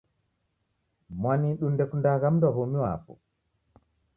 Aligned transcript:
Mwanidu 1.19 1.65
ndekundagha 1.73 2.27
mdu 2.33 2.45
wa 2.47 2.53
w'omi 2.57 2.77
wapo 2.83 3.13